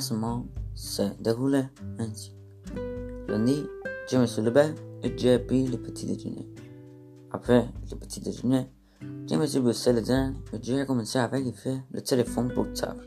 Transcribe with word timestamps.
semaine 0.00 0.44
se 0.74 1.02
déroulait 1.20 1.68
ainsi. 1.98 2.34
Lundi, 3.28 3.66
je 4.10 4.16
me 4.16 4.40
levé 4.42 4.74
et 5.02 5.16
j'ai 5.16 5.38
pris 5.38 5.66
le 5.66 5.78
petit 5.78 6.06
déjeuner. 6.06 6.48
Après 7.30 7.66
le 7.90 7.96
petit 7.96 8.20
déjeuner, 8.20 8.66
je 9.00 9.36
me 9.36 9.46
suis 9.46 9.60
brossé 9.60 9.92
les 9.92 10.02
dents 10.02 10.32
et 10.52 10.58
j'ai 10.62 10.84
commencé 10.86 11.18
à 11.18 11.28
vérifier 11.28 11.78
le 11.92 12.00
téléphone 12.00 12.52
portable. 12.52 13.06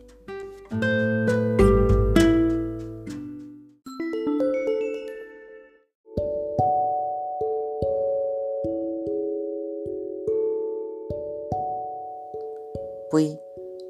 Puis, 13.12 13.38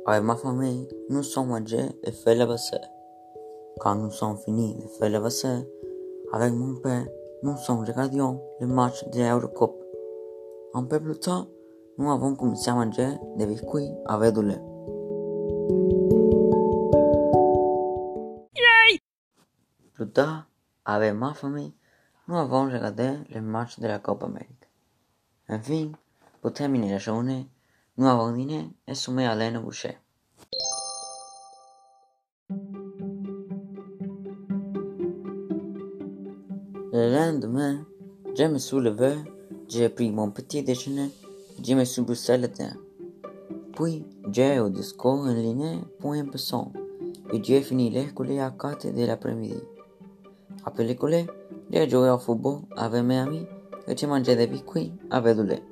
avec 0.05 0.23
ma 0.23 0.35
famille, 0.35 0.87
nous 1.09 1.23
sommes 1.23 1.47
mangés 1.47 1.89
et 2.03 2.11
fait 2.11 2.35
la 2.35 2.45
vaisselle. 2.45 2.94
Quand 3.79 3.95
nous 3.95 4.09
sommes 4.09 4.37
finis 4.37 4.73
de 4.75 4.87
faire 4.87 5.09
la 5.09 5.19
vaisselle, 5.19 5.67
avec 6.31 6.53
mon 6.53 6.75
père, 6.75 7.05
nous 7.43 7.57
sommes 7.57 7.83
regardions 7.83 8.41
le 8.61 8.67
match 8.67 9.05
de 9.09 9.19
l'Eurocoupe. 9.19 9.83
Un 10.73 10.85
peu 10.85 10.99
plus 10.99 11.19
tard, 11.19 11.47
nous 11.97 12.09
avons 12.09 12.35
commencé 12.35 12.69
à 12.69 12.73
manger 12.73 13.09
des 13.35 13.45
biscuits 13.45 13.91
avec 14.05 14.33
du 14.33 14.43
lait. 14.43 14.61
Plus 19.93 20.09
tard, 20.09 20.47
avec 20.85 21.13
ma 21.13 21.33
famille, 21.33 21.73
nous 22.27 22.37
avons 22.37 22.65
regardé 22.65 23.17
le 23.29 23.41
match 23.41 23.79
de 23.79 23.87
la 23.87 23.99
Coupe 23.99 24.23
Amérique. 24.23 24.69
Enfin, 25.49 25.91
pour 26.41 26.53
terminer 26.53 26.91
la 26.91 26.97
journée, 26.97 27.49
nous 27.97 28.07
avons 28.07 28.31
dîné 28.31 28.69
et 28.87 28.95
sommeillé 28.95 29.27
à 29.27 29.35
l'aine 29.35 29.57
Le 36.97 37.11
lendemain, 37.13 37.85
je 38.37 38.45
me 38.45 38.57
suis 38.57 38.79
levé, 38.79 39.15
j'ai 39.67 39.89
pris 39.89 40.09
mon 40.11 40.31
petit 40.31 40.63
déjeuner, 40.63 41.11
je 41.61 41.73
me 41.73 41.83
suis 41.83 42.01
brossé 42.01 42.37
les 42.37 42.47
dents. 42.47 42.71
Puis, 43.75 44.05
j'ai 44.31 44.61
au 44.61 44.69
discours 44.69 45.19
en 45.19 45.33
ligne 45.33 45.81
pour 45.99 46.13
un 46.13 46.23
person 46.23 46.71
et 47.33 47.43
j'ai 47.43 47.61
fini 47.63 47.89
l'école 47.89 48.39
à 48.39 48.49
4 48.51 48.93
de 48.95 49.05
l'après-midi. 49.05 49.61
Après 50.63 50.85
l'école, 50.85 51.25
j'ai 51.69 51.89
joué 51.89 52.09
au 52.09 52.17
football 52.17 52.61
avec 52.77 53.03
mes 53.03 53.17
amis 53.17 53.45
et 53.89 53.97
j'ai 53.97 54.07
mangé 54.07 54.33
des 54.37 54.47
biscuits 54.47 54.93
avec 55.09 55.35
du 55.35 55.43
lait. 55.43 55.63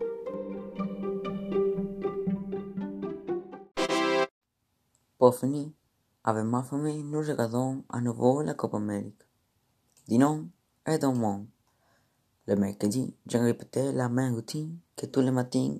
Pour 5.17 5.35
finir, 5.35 5.69
avec 6.25 6.43
ma 6.43 6.63
famille, 6.63 7.01
nous 7.01 7.19
regardons 7.19 7.85
à 7.87 8.01
nouveau 8.01 8.41
la 8.41 8.55
Coupe 8.55 8.73
Amérique. 8.73 9.23
Dinon 10.09 10.49
et 10.87 10.97
dans. 10.97 11.45
Le 12.45 12.55
mercredi, 12.55 13.15
je 13.29 13.37
répétais 13.37 13.93
la 13.93 14.09
même 14.09 14.35
routine 14.35 14.77
que 14.97 15.05
tous 15.05 15.21
les 15.21 15.31
matins 15.31 15.75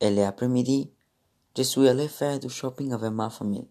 et 0.00 0.10
l'après-midi, 0.10 0.90
je 1.56 1.62
suis 1.62 1.88
allé 1.88 2.06
faire 2.06 2.38
du 2.38 2.50
shopping 2.50 2.92
avec 2.92 3.10
ma 3.12 3.30
famille. 3.30 3.66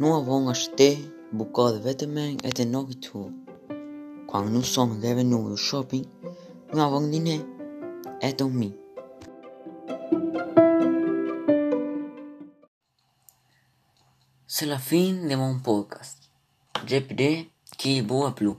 Nous 0.00 0.14
avons 0.14 0.48
acheté 0.48 0.98
beaucoup 1.32 1.70
de 1.70 1.78
vêtements 1.78 2.36
et 2.42 2.50
de 2.50 2.64
nourriture. 2.64 3.30
Quand 4.28 4.46
nous 4.46 4.62
sommes 4.62 4.92
revenus 5.02 5.50
du 5.50 5.56
shopping, 5.58 6.06
nous 6.72 6.80
avons 6.80 7.06
dîné 7.06 7.42
et 8.22 8.32
dormi. 8.32 8.74
C'est 14.58 14.66
la 14.66 14.80
fin 14.80 15.12
de 15.12 15.36
mon 15.36 15.60
podcast. 15.60 16.32
J'ai 16.84 17.00
pris 17.00 17.48
qui 17.76 18.02
boit 18.02 18.34
plus. 18.34 18.54